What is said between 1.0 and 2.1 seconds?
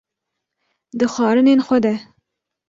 xwarinên xwe de